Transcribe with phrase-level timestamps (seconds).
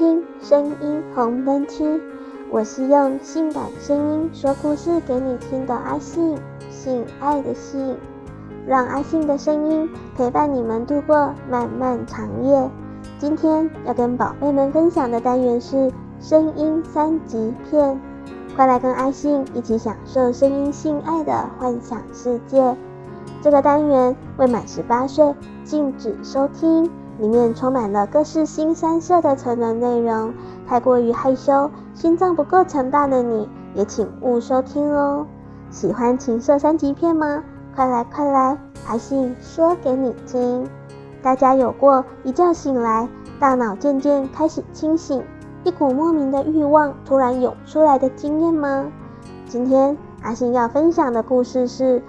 [0.00, 2.00] 听声音红灯区，
[2.50, 6.38] 我是用性感声音说故事给你听的阿信，
[6.70, 7.98] 性爱的性，
[8.66, 12.70] 让阿信的声音陪伴你们度过漫漫长夜。
[13.18, 18.00] 今天要跟宝贝们分享的单元是声音三级片，
[18.56, 22.74] 快来跟阿信一起享受声音性爱的幻想世界。
[23.42, 26.90] 这个单元未满十八岁禁止收听。
[27.20, 30.32] 里面充满了各式新三色的成人内容，
[30.66, 35.26] 太过于害羞、心脏不够强大的你也请勿收听哦。
[35.68, 37.44] 喜欢情色三级片吗？
[37.76, 38.56] 快来快来，
[38.88, 40.66] 阿信说给你听。
[41.22, 43.06] 大家有过一觉醒来，
[43.38, 45.22] 大脑渐渐开始清醒，
[45.62, 48.86] 一股莫名的欲望突然涌出来的经验吗？
[49.46, 52.02] 今天阿信要分享的故事是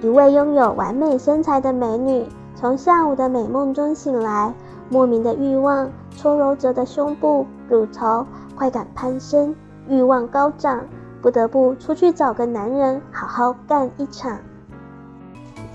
[0.00, 2.24] 一位拥有完美身材的美女。
[2.58, 4.50] 从下午的美梦中醒来，
[4.88, 9.54] 莫名的欲望搓揉着的胸部、乳头，快感攀升，
[9.86, 10.80] 欲望高涨，
[11.20, 14.38] 不得不出去找个男人好好干一场。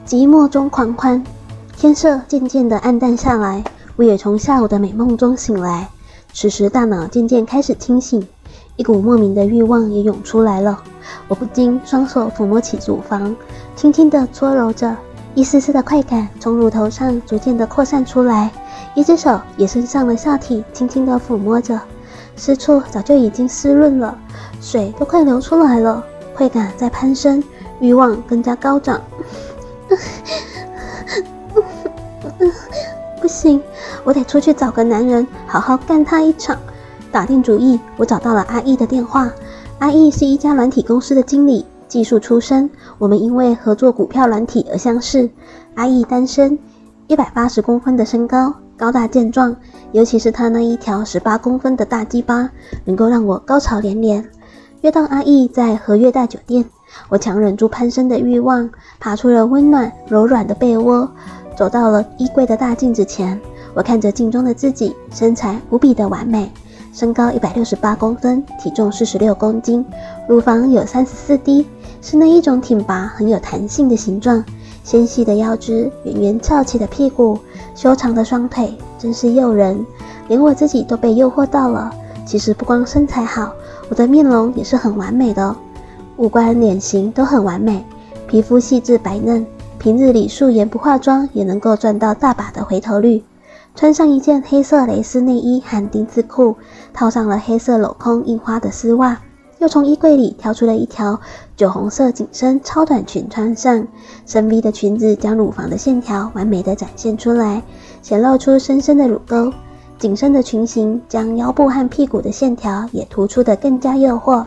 [0.08, 1.24] 寂寞中狂欢，
[1.78, 3.64] 天色渐渐的暗淡下来，
[3.96, 5.88] 我也从下午的美梦中醒来。
[6.34, 8.28] 此时大脑渐渐开始清醒，
[8.76, 10.82] 一股莫名的欲望也涌出来了，
[11.28, 13.36] 我不禁双手抚摸起乳房，
[13.76, 14.98] 轻轻的搓揉着。
[15.34, 18.52] 一丝丝的快感从乳头上逐渐的扩散出来，
[18.96, 21.80] 一只手也伸上了下体，轻轻的抚摸着，
[22.36, 24.18] 私处早就已经湿润了，
[24.60, 26.04] 水都快流出来了，
[26.36, 27.42] 快感在攀升，
[27.80, 29.02] 欲望更加高涨。
[33.22, 33.62] 不行，
[34.04, 36.58] 我得出去找个男人，好好干他一场。
[37.12, 39.32] 打定主意，我找到了阿易的电话。
[39.80, 41.66] 阿易是一家软体公司的经理。
[41.92, 45.30] 技术出身，我们因为合作股票软体而相识。
[45.76, 46.58] 阿易单身，
[47.08, 49.54] 一百八十公分的身高，高大健壮，
[49.92, 52.50] 尤其是他那一条十八公分的大鸡巴，
[52.86, 54.26] 能够让我高潮连连。
[54.80, 56.64] 约到阿易在和悦大酒店，
[57.10, 61.12] 我强忍住攀升的欲望，爬出了温暖柔软的被窝，
[61.58, 63.38] 走到了衣柜的大镜子前。
[63.74, 66.50] 我看着镜中的自己，身材无比的完美。
[66.94, 69.86] 身高一百六十八公分，体重四十六公斤，
[70.28, 71.66] 乳房有三十四 D，
[72.02, 74.44] 是那一种挺拔、很有弹性的形状。
[74.84, 77.38] 纤细的腰肢，圆圆翘起的屁股，
[77.76, 79.86] 修长的双腿，真是诱人，
[80.28, 81.94] 连我自己都被诱惑到了。
[82.26, 83.54] 其实不光身材好，
[83.90, 85.56] 我的面容也是很完美的，
[86.18, 87.86] 五官脸型都很完美，
[88.28, 89.46] 皮肤细致白嫩，
[89.78, 93.24] 平日里素颜不化妆也能够赚到大把的回头率。
[93.74, 96.56] 穿上一件黑色蕾丝内衣和丁字裤，
[96.94, 99.20] 套上了黑色镂空印花的丝袜，
[99.60, 101.20] 又从衣柜里挑出了一条
[101.56, 103.88] 酒红色紧身超短裙穿上。
[104.26, 107.64] 深 V 的裙子将乳房的线条完美的展现出来，
[108.02, 109.52] 显露出深深的乳沟。
[109.98, 114.46] 紧身的裙型将腰部和屁股的线条也突出的更加诱惑。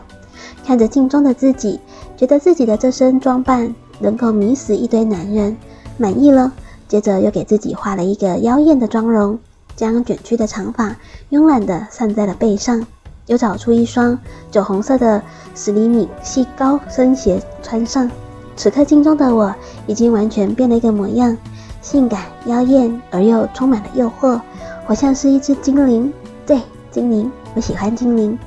[0.65, 1.79] 看着镜中的自己，
[2.17, 5.55] 觉得自己的这身装扮能够迷死一堆男人，
[5.97, 6.51] 满意了。
[6.87, 9.39] 接着又给自己画了一个妖艳的妆容，
[9.75, 10.95] 将卷曲的长发
[11.31, 12.85] 慵懒地散在了背上，
[13.27, 14.17] 又找出一双
[14.51, 15.21] 酒红色的
[15.55, 18.09] 十厘米细高跟鞋穿上。
[18.55, 19.53] 此刻镜中的我
[19.87, 21.35] 已经完全变了一个模样，
[21.81, 24.39] 性感妖艳而又充满了诱惑，
[24.87, 26.13] 我像是一只精灵。
[26.45, 28.37] 对，精灵，我喜欢精灵。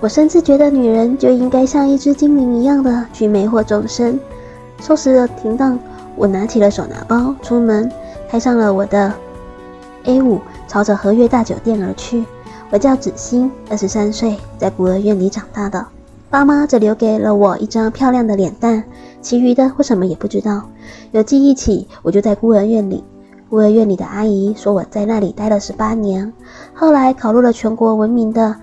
[0.00, 4.18] 我甚至觉得女人就应该像一只精灵一样的去魅惑众生。
[4.80, 5.78] 收拾了停当。
[6.18, 7.88] 我拿起了手拿包，出门，
[8.28, 9.12] 开上了我的
[10.04, 12.24] A5，朝着和悦大酒店而去。
[12.70, 15.86] 我叫子欣，二十三岁，在孤儿院里长大的，
[16.28, 18.82] 爸妈只留给了我一张漂亮的脸蛋，
[19.22, 20.62] 其余的我什么也不知道。
[21.12, 23.04] 有记忆起，我就在孤儿院里。
[23.48, 26.32] 孤儿院里的阿姨说我在那里待了十八年，
[26.74, 28.56] 后来考入了全国闻名的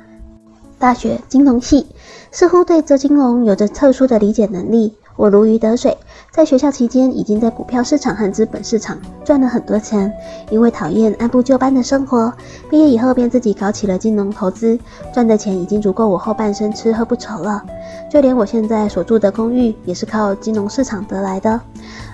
[0.77, 1.87] 大学金融系，
[2.31, 4.93] 似乎对这金融有着特殊的理解能力。
[5.15, 5.97] 我如鱼得水。
[6.31, 10.11] 在学校期间，已经在股票市场和资本市场赚了很多钱。
[10.49, 12.33] 因为讨厌按部就班的生活，
[12.69, 14.77] 毕业以后便自己搞起了金融投资，
[15.13, 17.63] 赚的钱已经足够我后半生吃喝不愁了。
[18.11, 21.59] 就连我现在所住的公寓，也是靠金融市场得来的。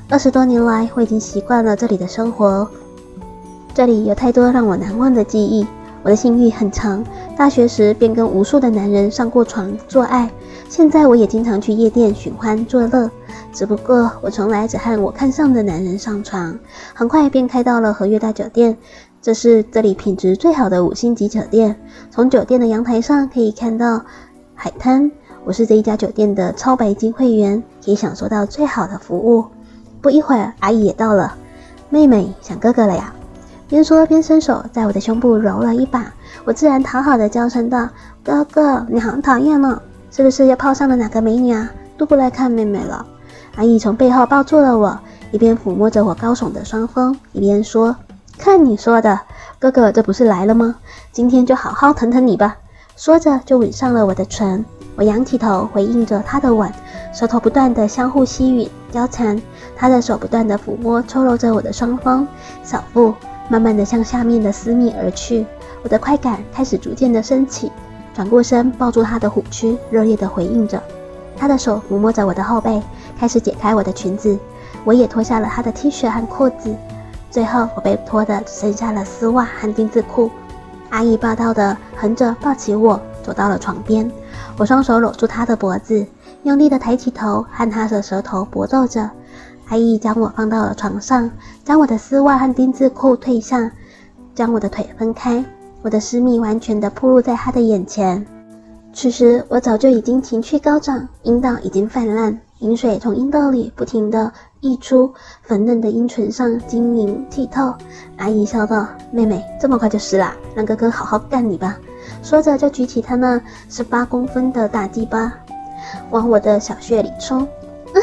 [0.08, 2.70] 二十多年来，我已经习惯了这里的生活。
[3.74, 5.66] 这里有太多让我难忘的记忆。
[6.04, 7.04] 我的性欲很长，
[7.38, 10.30] 大学时便跟无数的男人上过床做爱。
[10.72, 13.12] 现在我也经常去夜店寻欢作乐。
[13.52, 16.58] 只不过我从来只和我看上的男人上床，
[16.94, 18.78] 很快便开到了和悦大酒店。
[19.22, 21.76] 这是这里品质最好的五星级酒店，
[22.10, 24.02] 从酒店的阳台上可以看到
[24.56, 25.12] 海滩。
[25.44, 29.44] 我是这一家酒店的超白金会员，可以享受到最好的服务。
[30.00, 31.36] 不一会儿，阿姨也到了。
[31.90, 33.14] 妹妹想哥哥了呀？
[33.68, 36.14] 边说边伸手在我的胸部揉了一把。
[36.46, 37.90] 我自然讨好的娇声道
[38.24, 41.72] ：“哥哥，你好讨厌呢，是不是又泡上了哪个美女啊？
[41.98, 43.06] 都不来看妹妹了。”
[43.56, 45.00] 阿姨从背后抱住了我，
[45.32, 47.96] 一边抚摸着我高耸的双峰，一边说
[48.38, 49.22] ：“看你说的，
[49.58, 50.76] 哥哥这不是来了吗？
[51.12, 52.58] 今天就好好疼疼你吧。”
[52.96, 54.64] 说着就吻上了我的唇。
[54.96, 56.72] 我仰起头回应着他的吻，
[57.14, 59.42] 舌头不断的相互吸吮交缠，
[59.76, 62.28] 他的手不断的抚摸抽揉着我的双峰，
[62.64, 63.14] 小腹
[63.50, 65.46] 慢慢的向下面的私密而去。
[65.82, 67.72] 我的快感开始逐渐的升起，
[68.14, 70.82] 转过身抱住他的虎躯，热烈的回应着。
[71.38, 72.82] 他的手抚摸着我的后背，
[73.18, 74.38] 开始解开我的裙子，
[74.84, 76.76] 我也脱下了他的 T 恤和裤子，
[77.30, 80.30] 最后我被脱的只剩下了丝袜和丁字裤。
[80.90, 84.12] 阿姨霸道的横着抱起我，走到了床边。
[84.58, 86.06] 我双手搂住他的脖子，
[86.44, 89.10] 用力的抬起头，和他的舌头搏斗着。
[89.70, 91.32] 阿姨将我放到了床上，
[91.64, 93.72] 将我的丝袜和丁字裤褪下，
[94.36, 95.44] 将我的腿分开，
[95.84, 98.26] 我的私密完全的暴露在他的眼前。
[98.94, 105.14] 此时我早就已经情绪高涨，阴道已经泛滥，淫水从阴道里不停的溢出，
[105.44, 107.74] 粉嫩的阴唇上晶莹剔透。
[108.18, 110.36] 阿姨笑道：“妹妹，这么快就湿啦？
[110.54, 111.80] 让哥哥好好干你吧。”
[112.22, 115.34] 说着，就举起他那十八公分的大鸡巴，
[116.12, 117.48] 往我的小穴里冲。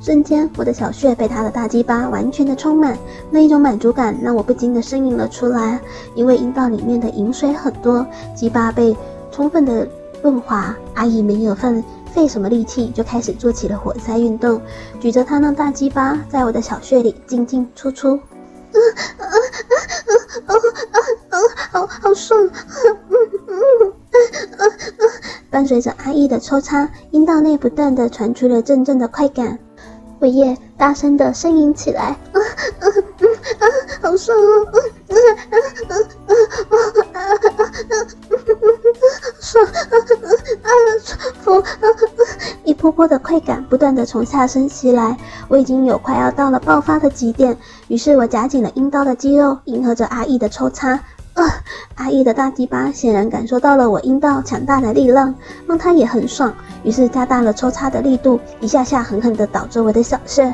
[0.00, 2.96] 瞬间，我的小穴被他的大鸡巴完全的充满，
[3.32, 5.80] 那一种满足感让我不禁的呻吟了出来。
[6.14, 8.06] 因为阴道里面的淫水很多，
[8.36, 8.96] 鸡巴被
[9.32, 9.88] 充分的
[10.22, 10.76] 润滑。
[10.94, 11.82] 阿姨没有费
[12.12, 14.60] 费什么力气，就开始做起了活塞运动，
[15.00, 18.20] 举着他那大鸡巴在我的小穴里进进出出。
[18.72, 18.78] 啊
[19.18, 19.34] 啊啊
[20.46, 20.52] 啊
[21.30, 21.36] 啊！
[21.70, 22.38] 好好爽！
[22.44, 22.52] 嗯
[23.10, 23.92] 嗯嗯
[24.58, 25.10] 嗯！
[25.50, 29.58] 伴随着阿姨的抽插，阴道内不断的传出了阵阵的快感，
[30.20, 32.02] 我也大声的呻吟起来。
[32.02, 32.16] 啊
[32.80, 33.01] 啊嗯
[33.62, 33.64] 啊！
[34.02, 34.36] 好爽！
[34.36, 34.76] 啊
[35.08, 35.14] 啊
[35.50, 35.54] 啊
[35.88, 35.94] 啊
[36.28, 36.74] 啊
[37.12, 37.14] 啊
[37.90, 37.94] 啊！
[39.40, 39.64] 爽！
[39.64, 39.94] 啊啊
[40.62, 40.68] 啊！
[41.02, 41.52] 舒服！
[41.60, 41.86] 啊啊！
[42.64, 45.16] 一波波的快感不断的从下身袭来，
[45.48, 47.56] 我已经有快要到了爆发的极点。
[47.88, 50.98] 于是我夹紧了阴道的肌肉，迎合着阿义的抽插。
[51.34, 51.44] 啊！
[51.94, 55.34] 阿义的大鸡巴显然感受到了我阴道强大的力量，
[55.66, 60.52] 让他也很爽，于是加大了抽插的力度，一下下狠狠地捣着我的小穴。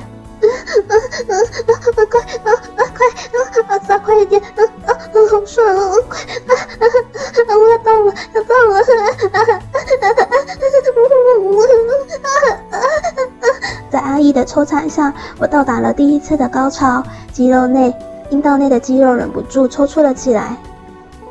[0.69, 0.95] 啊啊
[1.29, 1.33] 啊
[1.67, 2.05] 啊！
[2.11, 3.79] 快啊啊快啊啊！
[3.89, 4.41] 再快一点！
[4.41, 4.45] 啊
[4.87, 4.95] 啊啊！
[5.31, 5.97] 好爽啊！
[6.09, 7.51] 快啊啊啊！
[7.57, 8.77] 我要到了，要到了！
[8.77, 8.83] 啊
[9.33, 10.21] 啊啊啊
[13.41, 13.45] 啊！
[13.91, 17.95] 在阿义的抽插下，我到达了第一次的高潮，肌肉内、
[18.31, 20.57] 阴道内的肌肉忍不住抽搐了起来，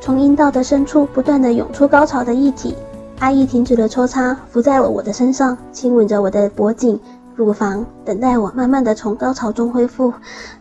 [0.01, 2.75] 从阴道的深处不断地涌出高潮的液体。
[3.19, 6.99] 阿义停止了抽插，伏在了我的身上，亲吻着我的脖颈。
[7.37, 10.11] 乳房等待我慢慢的从高潮中恢复。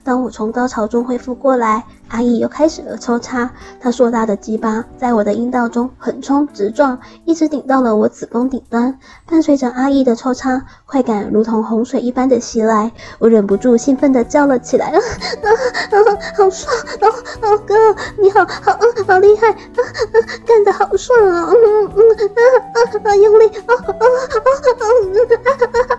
[0.05, 3.51] 当我从高潮中恢复过来，阿姨又开始了抽插。
[3.81, 8.99] 她硕大的鸡巴在我的阴道中横冲直撞，一直顶到了我子宫顶端。
[9.27, 15.49] 伴随着阿姨的抽插，快感如同洪水一般的袭来，我忍不住兴奋的叫了起来：“啊啊
[15.97, 16.19] 啊！
[16.37, 16.71] 好爽！
[17.01, 17.09] 哦
[17.41, 17.75] 哦哥，
[18.19, 19.49] 你好好，好厉害！
[19.49, 21.51] 啊啊，干得好爽啊！
[21.51, 22.43] 嗯嗯啊
[22.75, 23.47] 啊啊，用力！
[23.47, 25.97] 啊啊啊啊啊啊啊！”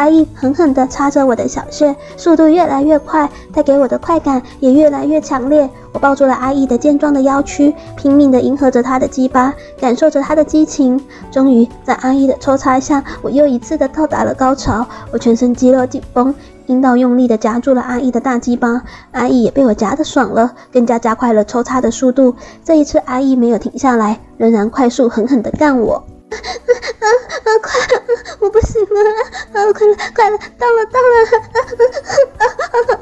[0.00, 5.68] 阿义狠狠地插着我的小穴，速度越来越快，带给我的快感也越来越强烈。
[5.92, 10.98] 我抱住了阿义的健壮的腰躯，拼命地迎合着他的鸡巴，感受着他的激情。
[11.30, 14.86] 终于，在阿义的抽插下，我又一次的到达了高潮。
[15.12, 22.34] 我全身肌肉紧绷，阴道用力地夹住了阿义的大鸡巴，阿义也被我夹得爽了，更加加快了抽插的速度。
[22.64, 26.02] 这一次，阿义没有停下来，仍然快速狠狠地干我。
[26.30, 26.36] 啊
[27.00, 27.06] 啊
[27.44, 27.48] 啊！
[27.62, 27.70] 快！
[28.40, 29.00] 我不行了！
[29.52, 31.06] 啊，快了，快了，到了，到了！
[32.38, 32.94] 啊啊啊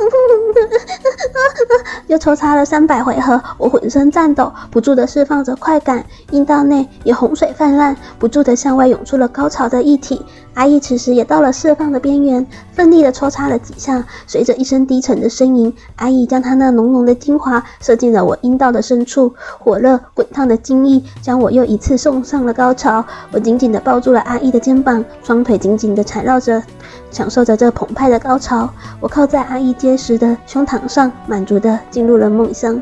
[1.85, 1.98] 啊！
[2.09, 10.25] 又抽插了三百回合，我浑身颤抖，不住的释放着快感，阴道内也洪水泛滥，不住的向外涌出了高潮的液体。
[10.55, 23.05] 阿义此时也到了释放的边缘，奋力的抽插了几下，随着一声低沉的呻吟，阿义将他那浓浓的精华射进了我阴道的深处，火热滚烫的精液将我又一次送上了高潮。
[23.31, 26.61] 我紧紧地抱住了阿义的肩膀，双腿紧紧地缠绕着，
[27.13, 28.69] 享受着这澎湃的高潮。
[28.99, 32.81] 我靠在阿义结实的胸膛上，满足的进入了梦乡。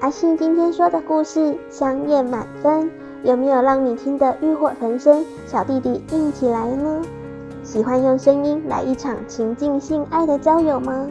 [0.00, 2.90] 阿信今天说的故事，香艳满分。
[3.22, 7.00] 有没有让你听得欲火焚身，小弟弟硬起来呢？
[7.62, 11.06] 喜欢用声音来一场情境性爱的交友吗？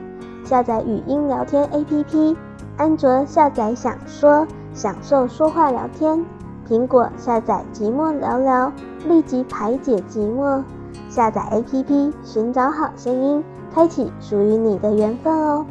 [0.46, 2.36] 下载语音聊天 APP，
[2.78, 6.24] 安卓下载想说，享受说话聊天；
[6.70, 8.72] 苹果下载寂寞聊聊，
[9.08, 10.62] 立即排解寂寞。
[11.10, 15.66] 下载 APP，寻找好声音，开启属于你的缘分哦。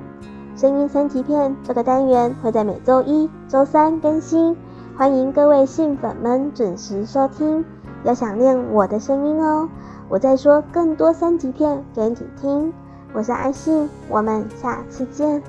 [0.60, 4.54] 声音三级片这个单元会在每周一、周三更新，
[4.94, 7.64] 欢迎各位信粉们准时收听。
[8.04, 9.66] 要想念我的声音哦，
[10.10, 12.74] 我再说更多三级片给你听。
[13.14, 15.42] 我是阿信，我们下次见。